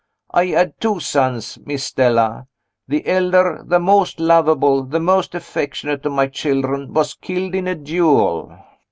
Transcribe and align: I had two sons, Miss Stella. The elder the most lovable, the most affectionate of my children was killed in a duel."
I 0.31 0.47
had 0.47 0.81
two 0.81 0.99
sons, 0.99 1.59
Miss 1.63 1.83
Stella. 1.83 2.47
The 2.87 3.05
elder 3.05 3.61
the 3.63 3.79
most 3.79 4.19
lovable, 4.19 4.83
the 4.83 4.99
most 4.99 5.35
affectionate 5.35 6.07
of 6.07 6.11
my 6.13 6.25
children 6.25 6.91
was 6.91 7.13
killed 7.13 7.53
in 7.53 7.67
a 7.67 7.75
duel." 7.75 8.51